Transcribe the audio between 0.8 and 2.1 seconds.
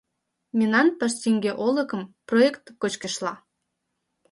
паштинге олыкым